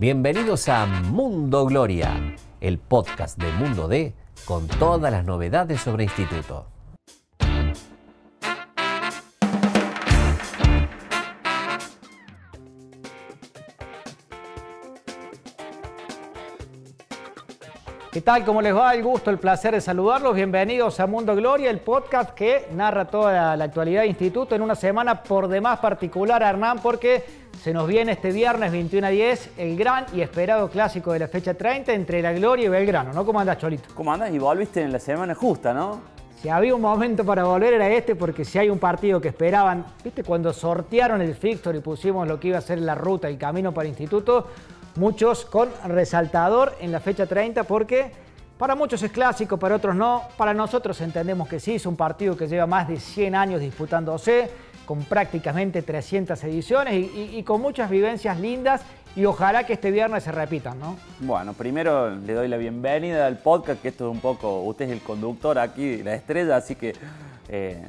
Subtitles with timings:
[0.00, 6.66] Bienvenidos a Mundo Gloria, el podcast de Mundo D con todas las novedades sobre instituto.
[18.12, 18.44] ¿Qué tal?
[18.44, 18.94] ¿Cómo les va?
[18.94, 20.34] El gusto, el placer de saludarlos.
[20.34, 24.76] Bienvenidos a Mundo Gloria, el podcast que narra toda la, actualidad de instituto en una
[24.76, 29.76] semana por demás particular, Hernán, porque se nos viene este viernes 21 a 10 el
[29.76, 33.26] gran y esperado clásico de la fecha 30 entre La Gloria y Belgrano, ¿no?
[33.26, 33.88] ¿Cómo andas, Cholito?
[33.94, 34.32] ¿Cómo andas?
[34.32, 36.00] Y volviste en la semana justa, ¿no?
[36.40, 39.84] Si había un momento para volver era este, porque si hay un partido que esperaban,
[40.04, 40.22] ¿viste?
[40.22, 43.74] Cuando sortearon el fixture y pusimos lo que iba a ser la ruta, el camino
[43.74, 44.46] para instituto,
[44.94, 48.12] muchos con resaltador en la fecha 30 porque
[48.56, 50.22] para muchos es clásico, para otros no.
[50.36, 54.50] Para nosotros entendemos que sí, es un partido que lleva más de 100 años disputándose,
[54.88, 58.80] con prácticamente 300 ediciones y, con muchas vivencias lindas
[59.14, 60.96] y ojalá que este viernes se repitan, ¿no?
[61.20, 64.92] Bueno, primero le doy la bienvenida al podcast, que esto es un poco, usted es
[64.92, 66.94] el conductor aquí, la estrella, así que
[67.50, 67.84] eh,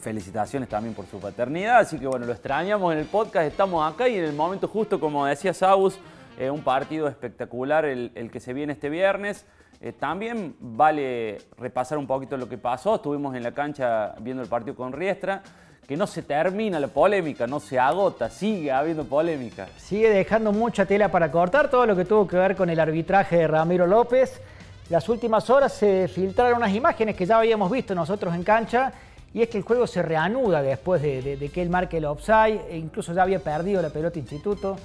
[0.00, 4.08] felicitaciones también por su paternidad, así que bueno, lo extrañamos en el podcast, estamos acá
[4.08, 5.96] y en el momento justo, como decía Saus,
[6.40, 9.46] eh, un partido espectacular el, que se viene este viernes.
[9.80, 14.48] Eh, también vale repasar un poquito lo que pasó, estuvimos en la cancha viendo el
[14.48, 15.42] partido con Riestra,
[15.86, 19.68] que no se termina la polémica, no se agota, sigue habiendo polémica.
[19.76, 23.38] Sigue dejando mucha tela para cortar todo lo que tuvo que ver con el arbitraje
[23.38, 24.40] de Ramiro López.
[24.88, 28.92] Las últimas horas se filtraron unas imágenes que ya habíamos visto nosotros en cancha
[29.32, 32.76] y es que el juego se reanuda después de, que él marque el offside, e
[32.76, 34.76] incluso ya había perdido la pelota instituto.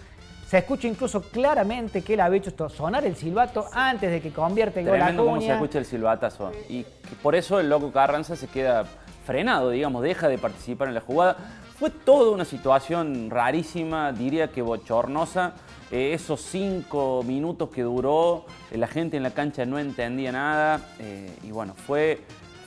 [0.48, 4.82] Se escucha incluso claramente que él había hecho sonar el silbato antes de que convierte
[4.82, 6.52] el gol a cómo se escucha el silbatazo.
[6.70, 6.86] Y
[7.24, 8.86] por eso el loco Carranza se queda
[9.26, 11.38] frenado, digamos, deja de participar en la jugada.
[11.78, 15.54] Fue toda una situación rarísima, diría que bochornosa.
[15.92, 20.80] Eh, esos cinco minutos que duró, eh, la gente en la cancha no entendía nada.
[21.00, 22.22] Eh, y bueno, fue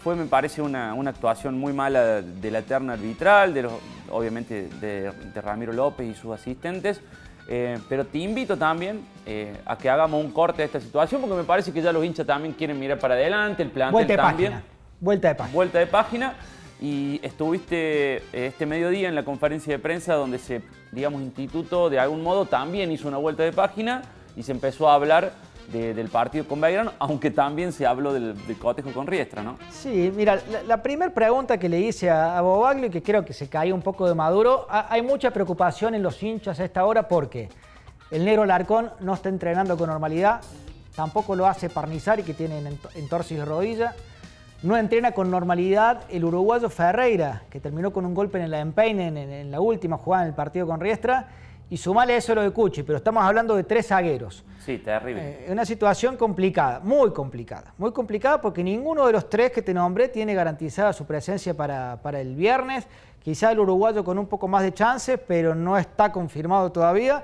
[0.05, 3.69] fue, me parece, una, actuación muy mala de la terna arbitral, de
[4.11, 5.11] obviamente de,
[5.43, 7.01] Ramiro López y sus asistentes.
[7.47, 9.01] Pero te invito también
[9.67, 12.27] a que hagamos un corte de esta situación porque me parece que ya los hinchas
[12.27, 14.53] también quieren mirar para adelante, el plantel Vuelta de también.
[14.53, 14.79] Página.
[15.01, 15.55] Vuelta de página.
[15.55, 16.35] Vuelta de página.
[16.81, 20.63] Y estuviste eh, este mediodía en la conferencia de prensa donde se,
[20.93, 24.03] digamos, instituto de algún modo también hizo una vuelta de página
[24.37, 25.33] y se empezó a hablar
[25.73, 29.59] del partido con Belgrano, aunque también se habló del, cotejo con Riestra, ¿no?
[29.71, 33.49] Sí, mira, la, primera pregunta que le hice a, Bobaglio, y que creo que se
[33.49, 37.51] caía un poco de maduro, hay mucha preocupación en los hinchas a esta hora porque
[38.11, 40.41] el negro Larcón no está entrenando con normalidad,
[40.97, 42.63] tampoco lo hace Parnizar y que tiene
[42.95, 43.95] entorsis de rodilla.
[44.63, 49.09] No entrena con normalidad el uruguayo Ferreira, que terminó con un golpe en la empeine
[49.09, 51.29] en, en la última jugada en el partido con Riestra
[51.71, 54.43] y sumale eso lo de Cuchi, pero estamos hablando de tres zagueros.
[54.65, 55.47] Sí, terrible.
[55.47, 57.75] Eh, una situación complicada, muy complicada.
[57.77, 61.99] Muy complicada porque ninguno de los tres que te nombré tiene garantizada su presencia para,
[62.21, 62.87] el viernes.
[63.23, 67.23] Quizá el uruguayo con un poco más de chances, pero no está confirmado todavía.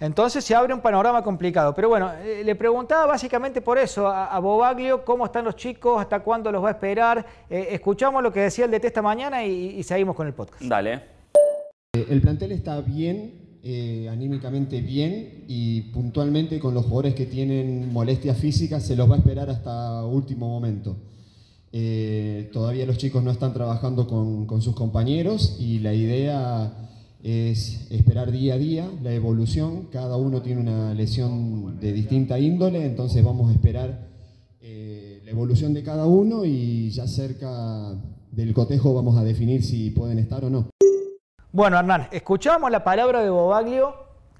[0.00, 1.74] Entonces se abre un panorama complicado.
[1.74, 6.20] Pero bueno, eh, le preguntaba básicamente por eso a, Bobaglio cómo están los chicos, hasta
[6.20, 7.24] cuándo los va a esperar.
[7.48, 10.62] Eh, escuchamos lo que decía el de esta mañana y, y seguimos con el podcast.
[10.62, 11.14] Dale.
[11.94, 18.36] El plantel está bien, eh, anímicamente bien y puntualmente con los jugadores que tienen molestias
[18.36, 20.98] físicas se los va a esperar hasta último momento.
[21.72, 26.72] Eh, todavía los chicos no están trabajando con, con, sus compañeros y la idea
[27.24, 29.88] es esperar día a día la evolución.
[29.90, 34.08] Cada uno tiene una lesión de distinta índole, entonces vamos a esperar
[34.60, 37.94] eh, la evolución de cada uno y ya cerca
[38.30, 40.68] del cotejo vamos a definir si pueden estar o no.
[41.50, 43.94] Bueno, Hernán, escuchamos la palabra de Bobaglio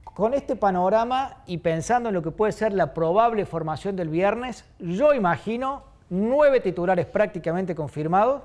[0.05, 4.67] con este panorama y pensando en lo que puede ser la probable formación del viernes.
[4.79, 8.43] Yo imagino nueve titulares prácticamente confirmados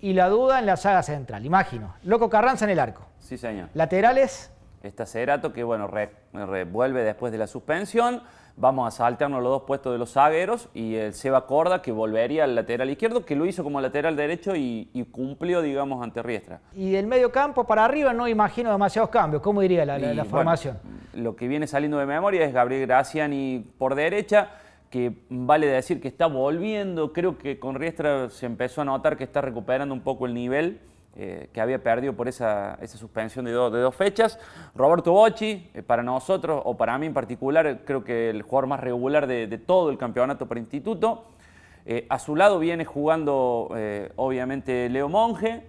[0.00, 1.44] y la duda en la saga central.
[1.44, 1.94] Imagino.
[2.04, 3.06] Loco Carranza en el arco.
[3.18, 3.68] Sí, señor.
[3.74, 4.50] Laterales.
[4.82, 8.22] Está Cerato que, bueno, revuelve después de la suspensión
[8.56, 12.44] vamos a saltarnos los dos puestos de los zagueros y el Seba Corda que volvería
[12.44, 16.60] al lateral izquierdo, que lo hizo como lateral derecho y, cumplió, digamos, ante Riestra.
[16.74, 19.42] Y del medio campo para arriba no imagino demasiados cambios.
[19.42, 20.78] ¿Cómo diría la, formación?
[21.14, 24.50] lo que viene saliendo de memoria es Gabriel Graciani por derecha
[24.92, 29.24] que vale decir que está volviendo, creo que con Riestra se empezó a notar que
[29.24, 30.80] está recuperando un poco el nivel,
[31.16, 34.38] eh, que había perdido por esa, suspensión de, de, dos fechas.
[34.74, 38.80] Roberto Bocci, eh, para nosotros, o para mí en particular, creo que el jugador más
[38.80, 41.24] regular de, todo el campeonato para instituto.
[41.86, 43.70] Eh, a su lado viene jugando,
[44.16, 45.62] obviamente, Leo Monge,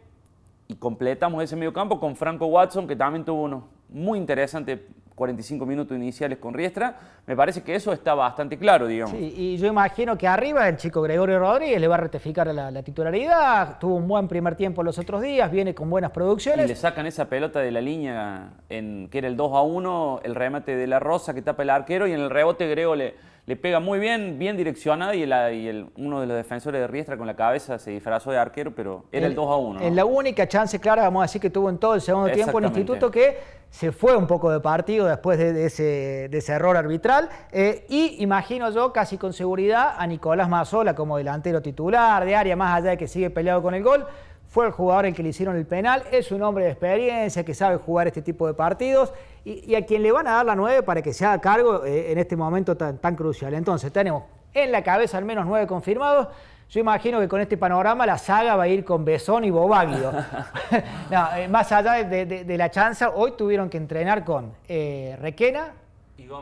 [0.67, 4.79] y completamos ese medio campo con Franco Watson, que también tuvo unos muy interesantes
[5.15, 6.95] 45 minutos iniciales con Riestra,
[7.25, 9.15] me parece que eso está bastante claro, digamos.
[9.15, 12.71] Sí, y yo imagino que arriba el chico Gregorio Rodríguez le va a ratificar la,
[12.71, 16.67] la titularidad, tuvo un buen primer tiempo los otros días, viene con buenas Y producciones.
[16.67, 20.35] le sacan esa pelota de la línea, en, que era el 2 a 1, el
[20.35, 23.55] remate de la Rosa que tapa el arquero y en el rebote Grego le, le
[23.57, 27.17] pega muy bien, bien direccionada y, el, y el- uno de los defensores de Riestra
[27.17, 29.79] con la cabeza se disfrazó de arquero, pero era el, 2 a 1.
[29.79, 29.85] ¿no?
[29.85, 32.57] En la única chance clara, vamos a decir, que tuvo en todo el segundo tiempo
[32.59, 33.37] el instituto que
[33.69, 35.83] se fue un poco de partido después de, de ese,
[36.29, 37.27] de ese error arbitral.
[37.51, 42.55] Eh, y imagino yo casi con seguridad a Nicolás Mazola como delantero titular de área,
[42.55, 44.05] más allá de que sigue peleado con el gol.
[44.53, 47.55] Fue el jugador el que le hicieron el penal, es un hombre de experiencia que
[47.55, 49.11] sabe jugar este tipo de partidos
[49.43, 51.83] y, y a quien le van a dar la 9 para que se haga cargo
[51.85, 53.51] eh, en este momento tan, tan crucial.
[53.55, 56.27] Entonces tenemos en la cabeza al menos 9 confirmados.
[56.69, 60.11] Yo imagino que con este panorama la saga va a ir con Besón y Bobaglio.
[61.09, 65.17] No, eh, más allá de, de- de la chanza, hoy tuvieron que entrenar con eh,
[65.19, 65.73] Requena,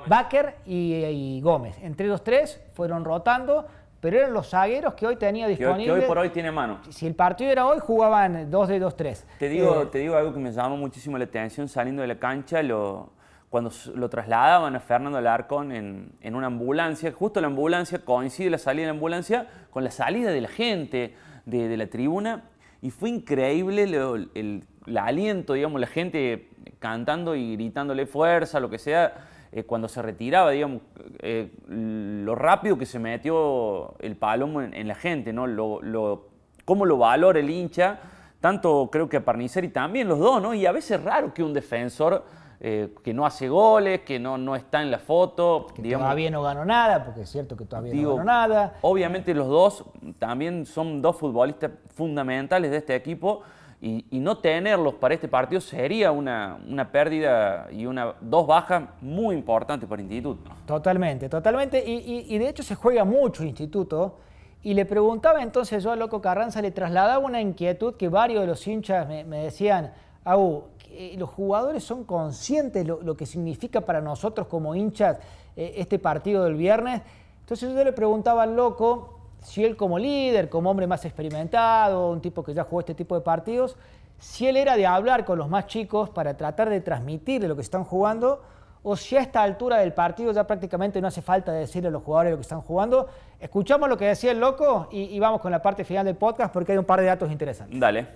[0.08, 1.78] Baker y, y Gómez.
[1.82, 3.66] Entre los tres fueron rotando,
[4.02, 6.02] pero eran los zagueros que hoy tenía que, hoy- que disponibles.
[6.04, 6.80] hoy por hoy tiene mano.
[6.90, 9.24] Si el partido era hoy, jugaban 2 de 2-3.
[9.40, 12.16] Te digo, Eh, te digo algo que me llamó muchísimo la atención saliendo de la
[12.20, 13.12] cancha, lo,
[13.50, 18.58] cuando lo trasladaban a Fernando Alarcón en, en una ambulancia, justo la ambulancia coincide la
[18.58, 21.16] salida de la ambulancia con la salida de la gente
[21.46, 22.44] de, de la tribuna
[22.82, 26.50] y fue increíble lo- el, el aliento, digamos, la gente
[26.80, 30.82] cantando y gritándole fuerza, lo que sea, eh, cuando se retiraba, digamos,
[31.20, 35.48] eh, lo rápido que se metió el palomo en, en la gente, ¿no?
[35.48, 36.28] Lo, lo-
[36.66, 38.00] cómo lo valora el hincha,
[38.40, 40.54] tanto creo que a Parniceri también los dos, ¿no?
[40.54, 42.24] Y a veces es raro que un defensor
[42.64, 46.30] eh, que no hace goles, que no, no está en la foto, que digamos, todavía
[46.30, 48.76] no ganó nada, porque es cierto que todavía digo, no ganó nada.
[48.82, 49.84] Obviamente los dos
[50.20, 53.42] también son dos futbolistas fundamentales de este equipo
[53.84, 59.36] y, no tenerlos para este partido sería una, una pérdida y una, dos bajas muy
[59.36, 60.52] importantes para el Instituto.
[60.68, 61.84] Totalmente, totalmente.
[61.84, 64.20] Y, de hecho se juega mucho Instituto.
[64.62, 68.48] Y le preguntaba entonces yo a Loco Carranza, le trasladaba una inquietud que varios de
[68.48, 69.92] los hinchas me, decían,
[70.24, 75.18] Agu, que los jugadores son conscientes lo, lo que significa para nosotros como hinchas
[75.56, 77.02] eh, este partido del viernes.
[77.40, 79.11] Entonces yo le preguntaba al Loco
[79.42, 83.16] si él como líder, como hombre más experimentado, un tipo que ya jugó este tipo
[83.16, 83.76] de partidos,
[84.18, 87.64] si él era de hablar con los más chicos para tratar de transmitirle lo que
[87.64, 88.42] están jugando
[88.84, 92.04] o si a esta altura del partido ya prácticamente no hace falta decirle a los
[92.04, 93.08] jugadores lo que están jugando.
[93.40, 96.54] Escuchamos lo que decía el loco y, y vamos con la parte final del podcast
[96.54, 97.80] porque hay un par de datos interesantes.
[97.80, 98.08] Dale.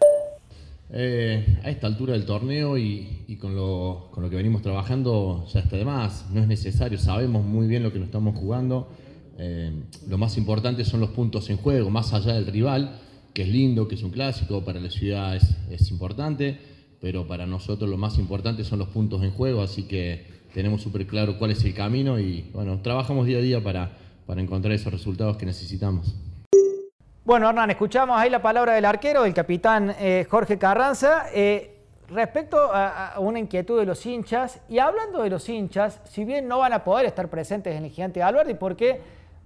[0.91, 5.45] Eh, a esta altura del torneo y, y con, lo, con lo que venimos trabajando
[5.47, 8.87] ya está de más, no es necesario, sabemos muy bien lo que nos estamos jugando.
[9.37, 9.71] Eh,
[10.07, 12.99] lo más importante son los puntos en juego, más allá del rival,
[13.33, 16.57] que es lindo, que es un clásico, para la ciudad es, importante,
[17.01, 21.05] pero para nosotros lo más importante son los puntos en juego, así que tenemos súper
[21.05, 23.91] claro cuál es el camino y bueno, trabajamos día a día para,
[24.25, 26.15] para encontrar esos resultados que necesitamos.
[27.25, 31.25] Bueno, Hernán, escuchamos ahí la palabra del arquero, del capitán eh, Jorge Carranza.
[31.33, 31.75] Eh,
[32.09, 36.59] respecto a, una inquietud de los hinchas, y hablando de los hinchas, si bien no
[36.59, 39.01] van a poder estar presentes en el Gigante Alberdi, porque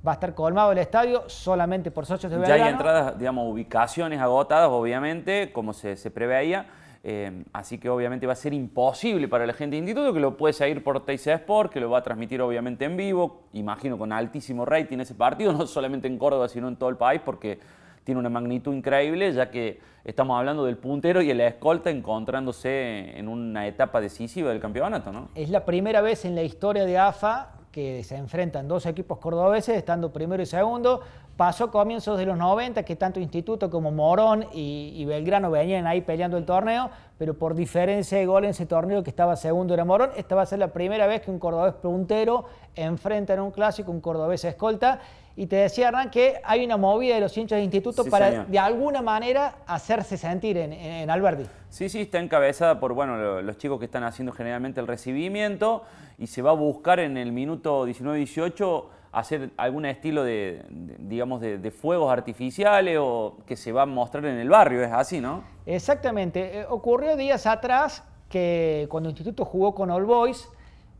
[0.05, 2.63] va a estar colmado el estadio solamente por socios de Ya Belgrano.
[2.65, 6.67] hay entradas, digamos, ubicaciones agotadas, obviamente, como se, se preveía.
[7.03, 10.35] eh, así que obviamente va a ser imposible para la gente de Instituto, que lo
[10.35, 14.11] puede seguir por TIC Sport, que lo va a transmitir obviamente en vivo, imagino con
[14.11, 17.59] altísimo rating ese partido, no solamente en Córdoba, sino en todo el país, porque
[18.03, 23.27] tiene una magnitud increíble, ya que estamos hablando del puntero y el escolta encontrándose en
[23.27, 25.29] una etapa decisiva del campeonato, ¿no?
[25.35, 29.77] Es la primera vez en la historia de AFA que se enfrentan dos equipos cordobeses,
[29.77, 31.01] estando primero y segundo.
[31.37, 36.01] Pasó comienzos de los 90, que tanto Instituto como Morón y, y Belgrano venían ahí
[36.01, 39.85] peleando el torneo, pero por diferencia de gol en ese torneo que estaba segundo era
[39.85, 42.45] Morón, esta va a ser la primera vez que un cordobés puntero
[42.75, 44.99] enfrenta en un clásico un cordobés escolta.
[45.39, 48.29] Y te decía, Hernán, que hay una movida de los hinchas de Instituto Sí, para
[48.29, 48.47] señor.
[48.47, 51.45] de alguna manera hacerse sentir en, en, Alberdi.
[51.69, 55.83] Sí, sí, está encabezada por bueno, lo- los chicos que están haciendo generalmente el recibimiento
[56.17, 61.39] y se va a buscar en el minuto 19-18 hacer algún estilo de, de- digamos,
[61.39, 65.21] de, de fuegos artificiales o que se va a mostrar en el barrio, es así,
[65.21, 65.45] ¿no?
[65.65, 66.59] Exactamente.
[66.59, 70.49] Eh, ocurrió días atrás que cuando el Instituto jugó con All Boys,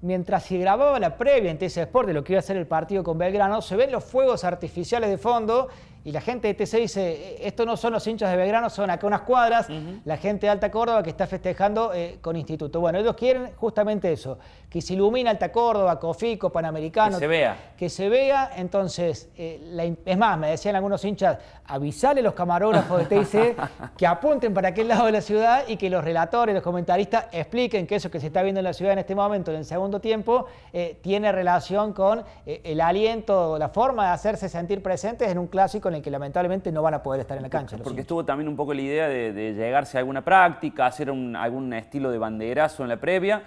[0.01, 2.67] mientras se grababa la previa en TC Sport de lo que iba a ser el
[2.67, 5.67] partido con Belgrano, se ven los fuegos artificiales de fondo
[6.03, 9.05] y la gente de TC dice, esto no son los hinchas de Belgrano, son acá
[9.05, 9.67] unas cuadras,
[10.05, 12.79] la gente de Alta Córdoba que está festejando eh, con Instituto.
[12.79, 14.39] Bueno, ellos quieren justamente eso,
[14.69, 17.17] que se ilumine Alta Córdoba, Cofico, Panamericano.
[17.17, 17.57] Que se vea.
[17.77, 23.09] Que se vea, entonces, eh, es más, me decían algunos hinchas, avisale a los camarógrafos
[23.09, 23.57] de TIC
[23.97, 27.85] que apunten para aquel lado de la ciudad y que los relatores, los comentaristas expliquen
[27.85, 29.99] que eso que se está viendo en la ciudad en este momento, en el segundo
[29.99, 35.47] tiempo, eh, tiene relación con el aliento, la forma de hacerse sentir presentes en un
[35.47, 37.77] clásico en el que lamentablemente no van a poder estar en la cancha.
[37.77, 42.11] Porque estuvo también un poco la idea de, llegarse a alguna práctica, hacer algún estilo
[42.11, 43.43] de banderazo en la previa,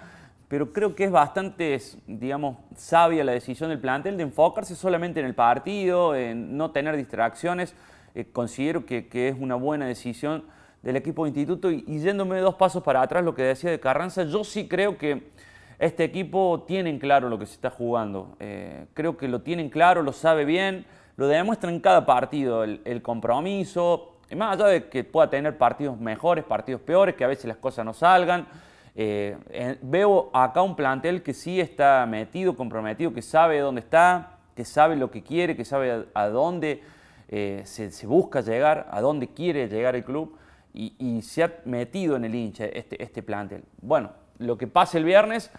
[0.47, 5.25] pero creo que es bastante, digamos, sabia la decisión del plantel de enfocarse solamente en
[5.25, 7.73] el partido, en no tener distracciones.
[8.13, 10.43] Eh, considero que, es una buena decisión
[10.83, 14.23] del equipo de instituto y, yéndome dos pasos para atrás, lo que decía de Carranza,
[14.23, 15.31] yo sí creo que
[15.79, 18.35] este equipo tiene claro lo que se está jugando.
[18.39, 20.85] Eh, creo que lo tienen claro, lo sabe bien
[21.15, 25.99] lo demuestra en cada partido, el, compromiso, y más allá de que pueda tener partidos
[25.99, 28.47] mejores, partidos peores, que a veces las cosas no salgan.
[28.95, 29.37] Eh,
[29.81, 34.95] veo acá un plantel que sí está metido, comprometido, que sabe dónde está, que sabe
[34.95, 36.83] lo que quiere, que sabe a, dónde
[37.29, 40.37] eh, se, busca llegar, a dónde quiere llegar el club
[40.73, 43.63] y, se ha metido en el hincha este, este plantel.
[43.81, 45.51] Bueno, lo que pase el viernes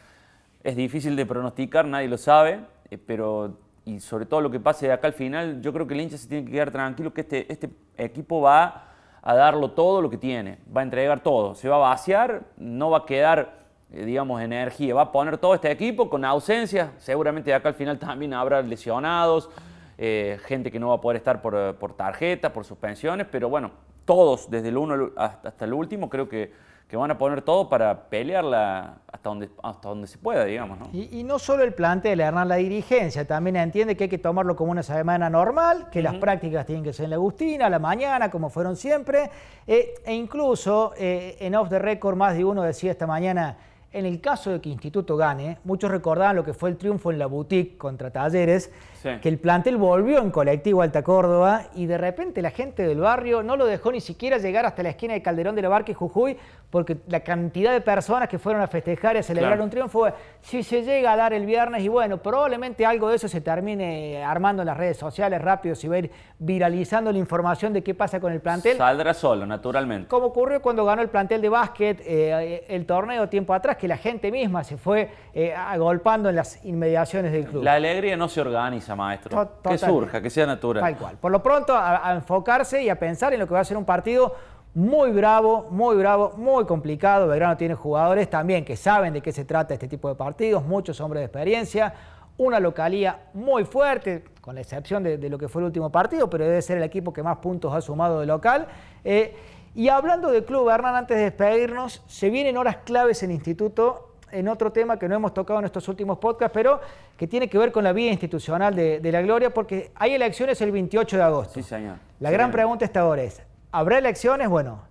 [0.65, 4.87] es difícil de pronosticar, nadie lo sabe, eh, pero y sobre todo lo que pase
[4.87, 7.21] de acá al final, yo creo que el hincha se tiene que quedar tranquilo que
[7.21, 8.88] este, este equipo va
[9.23, 12.91] a darlo todo lo que tiene, va a entregar todo, se va a vaciar, no
[12.91, 13.59] va a quedar,
[13.91, 17.75] eh, digamos, energía, va a poner todo este equipo con ausencia, seguramente de acá al
[17.75, 19.50] final también habrá lesionados,
[19.97, 23.71] eh, gente que no va a poder estar por, por tarjeta, por suspensiones, pero bueno,
[24.05, 26.53] todos, desde el uno hasta el último, creo que
[26.95, 30.79] que van a poner todo para pelearla hasta donde, hasta donde se pueda, digamos.
[30.79, 30.91] ¿no?
[30.93, 34.71] Y, no solo el plantel, Hernán, la dirigencia también entiende que hay que tomarlo como
[34.71, 38.31] una semana normal, que las prácticas tienen que ser en la Agustina, a la mañana,
[38.31, 39.29] como fueron siempre,
[39.67, 43.57] eh, e incluso eh, en Off the Record más de uno decía esta mañana,
[43.95, 47.19] en el caso de que Instituto gane, muchos recordaban lo que fue el triunfo en
[47.19, 48.73] la boutique contra Talleres,
[49.21, 53.43] que el plantel volvió en colectivo Alta Córdoba y de repente la gente del barrio
[53.43, 55.95] no lo dejó ni siquiera llegar hasta la esquina de Calderón de la Barca y
[55.95, 56.39] Jujuy,
[56.71, 60.09] porque la cantidad de personas que fueron a festejar y a celebrar un triunfo,
[60.41, 64.25] si se llega a dar el viernes, y bueno, probablemente algo de eso se termine
[64.25, 67.95] armando en las redes sociales rápido, si va a ir viralizando la información de qué
[67.95, 68.77] pasa con el plantel.
[68.77, 70.09] Saldrá solo, naturalmente.
[70.09, 73.97] Como ocurrió cuando ganó el plantel de básquet eh, el torneo tiempo atrás, que la
[73.97, 77.62] gente misma se fue eh, agolpando en las inmediaciones del club.
[77.62, 79.61] La alegría no se organiza, maestro.
[79.62, 80.83] que surja, que sea natural.
[80.83, 81.17] Tal cual.
[81.21, 83.85] Por lo pronto, a, enfocarse y a pensar en lo que va a ser un
[83.85, 84.35] partido
[84.75, 87.29] muy bravo, muy bravo, muy complicado.
[87.29, 91.00] Belgrano tiene jugadores también que saben de qué se trata este tipo de partidos, muchos
[91.00, 91.95] hombres de experiencia,
[92.37, 96.45] una localía muy fuerte, con la excepción de, lo que fue el último partido, pero
[96.45, 98.67] debe ser el equipo que más puntos ha sumado de local.
[99.03, 99.35] Eh,
[99.75, 104.49] y hablando del club, Hernán, antes de despedirnos, se vienen horas claves en instituto en
[104.49, 106.79] otro tema que no hemos tocado en estos últimos podcasts, pero
[107.17, 110.73] que tiene que ver con la vía institucional de, la Gloria, porque hay elecciones el
[110.73, 111.55] 28 de agosto.
[111.55, 111.97] Sí, señor.
[112.21, 113.41] La gran pregunta esta ahora es,
[113.73, 114.51] ¿habrá elecciones?
[114.51, 114.83] Bueno,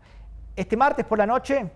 [0.55, 1.69] este martes por la noche,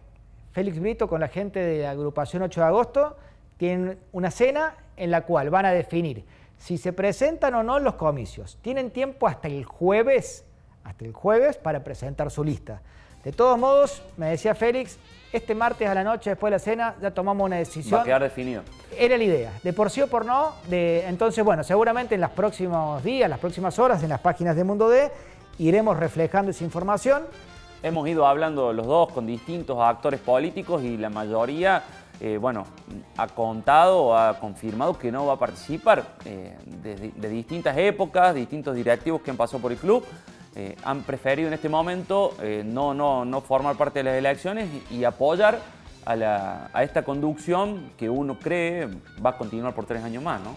[0.51, 3.17] Félix Brito con la gente de la agrupación 8 de agosto
[3.57, 6.25] tienen una cena en la cual van a definir
[6.57, 8.57] si se presentan o no los comicios.
[8.61, 10.45] Tienen tiempo hasta el jueves,
[10.83, 12.81] hasta el jueves para presentar su lista.
[13.23, 14.97] De todos modos, me decía Félix,
[15.33, 17.97] este martes a la noche, después de la cena, ya tomamos una decisión.
[17.97, 18.61] Va a quedar definido.
[18.97, 20.53] Era la idea, de por sí o por no.
[20.69, 24.63] De, entonces, bueno, seguramente en los próximos días, las próximas horas, en las páginas de
[24.63, 25.11] Mundo D,
[25.59, 27.23] iremos reflejando esa información.
[27.83, 31.83] Hemos ido hablando los dos con distintos actores políticos y la mayoría,
[32.19, 32.65] eh, bueno,
[33.17, 38.75] ha contado o ha confirmado que no va a participar eh, de distintas épocas, distintos
[38.75, 40.03] directivos que han pasado por el club.
[40.59, 44.67] Eh, han preferido en este momento eh, no, no, no, formar parte de las elecciones
[44.89, 45.59] y, apoyar
[46.03, 48.87] a, esta conducción que uno cree
[49.23, 50.41] va a continuar por tres años más.
[50.41, 50.55] ¿no?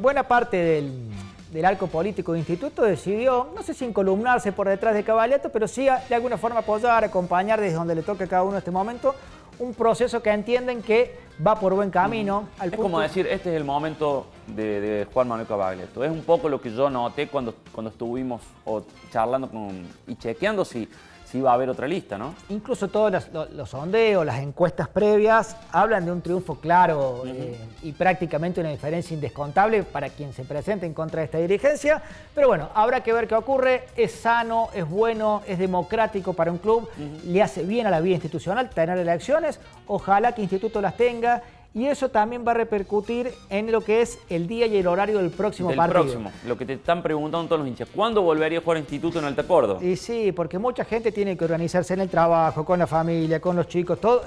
[0.00, 1.08] buena parte del,
[1.50, 5.66] del, arco político de instituto decidió, no sé si encolumnarse por detrás de Caballeto, pero
[5.66, 8.70] sí de alguna forma apoyar, acompañar desde donde le toque a cada uno en este
[8.70, 9.14] momento
[9.58, 12.48] un proceso que entienden que va por buen camino.
[12.62, 16.04] es como decir, este es el momento de, Juan Manuel Cavaglietto.
[16.04, 20.64] Es un poco lo que yo noté cuando, cuando estuvimos o charlando con, y chequeando
[20.64, 20.88] si
[21.30, 22.34] si va a haber otra lista, ¿no?
[22.48, 28.60] Incluso todos los, sondeos, las encuestas previas hablan de un triunfo claro eh, y prácticamente
[28.60, 32.02] una diferencia indescontable para quien se presente en contra de esta dirigencia.
[32.34, 33.84] Pero bueno, habrá que ver qué ocurre.
[33.94, 36.88] Es sano, es bueno, es democrático para un club,
[37.24, 39.60] le hace bien a la vida institucional tener elecciones.
[39.86, 41.42] Ojalá que Instituto las tenga
[41.74, 45.18] y eso también va a repercutir en lo que es el día y el horario
[45.18, 46.02] del próximo Del partido.
[46.04, 47.88] próximo, lo que te están preguntando todos los hinchas.
[47.94, 49.84] ¿Cuándo volvería a jugar Instituto en Alta Córdoba?
[49.84, 53.54] Y sí, porque mucha gente tiene que organizarse en el trabajo, con la familia, con
[53.54, 54.22] los chicos, todo.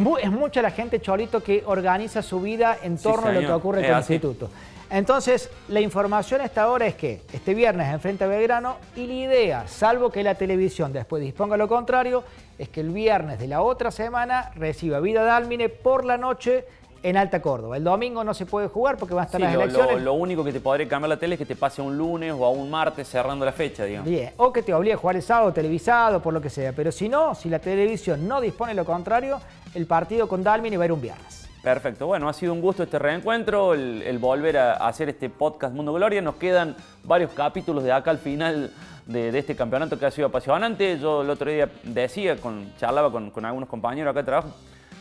[0.00, 3.40] Mu- es mucha la gente, Cholito, que organiza su vida en Sí, torno a lo
[3.40, 4.50] que ocurre con el instituto.
[4.90, 9.68] Entonces, la información hasta ahora es que este viernes enfrenta a Belgrano y la idea,
[9.68, 12.24] salvo que la televisión después disponga lo contrario,
[12.58, 16.64] es que el viernes de la otra semana reciba Vida Dálmine por la noche
[17.02, 17.76] en Alta Córdoba.
[17.76, 19.92] El domingo no se puede jugar porque van a estar Sí, las lo, elecciones.
[19.96, 21.96] lo- lo único que te podría cambiar la tele es que te pase a un
[21.96, 24.08] lunes o a un martes cerrando la fecha, digamos.
[24.10, 26.72] Bien, o que te obligue a jugar el sábado televisado, por lo que sea.
[26.72, 29.40] Pero si no, si la televisión no dispone lo contrario,
[29.74, 31.48] el partido con Dalmine va a ir un viernes.
[31.62, 35.74] Perfecto, bueno, ha sido un gusto este reencuentro, el, el volver a hacer este podcast
[35.74, 36.22] Mundo Gloria.
[36.22, 38.70] Nos quedan varios capítulos de acá al final
[39.06, 40.98] de, de este campeonato que ha sido apasionante.
[41.00, 44.48] Yo el otro día decía, con, charlaba con, con algunos compañeros acá de trabajo,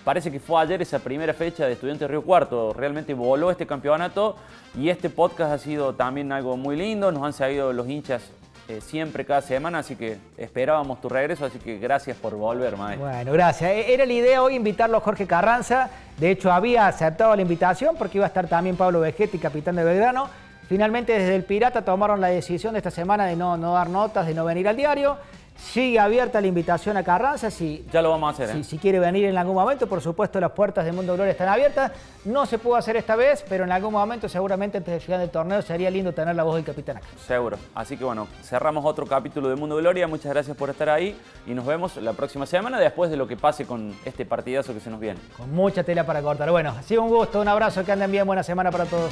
[0.08, 2.72] parece que fue ayer esa primera fecha de Estudiantes Río Cuarto.
[2.72, 4.38] Realmente voló este campeonato
[4.74, 7.12] y este podcast ha sido también algo muy lindo.
[7.12, 8.22] Nos han seguido los hinchas
[8.70, 13.06] eh, siempre, cada semana, así que esperábamos tu regreso, así que gracias por volver, maestro.
[13.06, 13.70] Bueno, gracias.
[13.70, 15.90] E- Era la idea hoy invitarlo a Jorge Carranza.
[16.18, 19.84] De hecho, había aceptado la invitación porque iba a estar también Pablo Vegetti, capitán de
[19.84, 20.30] Belgrano.
[20.70, 24.26] Finalmente, desde el Pirata tomaron la decisión de esta semana de no, no dar notas,
[24.26, 25.18] de no venir al diario.
[25.58, 27.50] Sigue abierta la invitación a Carranza.
[27.52, 28.64] Si, Ya lo vamos a hacer, ¿eh?
[28.64, 31.50] si, si quiere venir en algún momento, por supuesto, las puertas de Mundo Gloria están
[31.50, 31.92] abiertas.
[32.26, 35.30] No se pudo hacer esta vez, pero en algún momento, seguramente antes del final del
[35.30, 37.08] torneo, sería lindo tener la voz del capitán acá.
[37.26, 37.58] Seguro.
[37.74, 40.08] Así que bueno, cerramos otro capítulo de Mundo Gloria.
[40.08, 43.38] Muchas gracias por estar ahí y nos vemos la próxima semana después de lo que
[43.38, 45.20] pase con este partidazo que se nos viene.
[45.36, 46.52] Con mucha tela para cortar.
[46.52, 49.12] Bueno, ha sido un gusto, un abrazo, que anden bien, buena semana para todos.